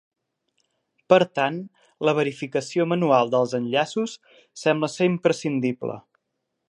[1.13, 1.59] Per tant,
[2.09, 4.17] la verificació manual dels enllaços
[4.63, 6.01] sembla ser imprescindible.